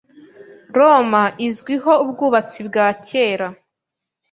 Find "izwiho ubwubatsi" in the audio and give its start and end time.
1.47-2.59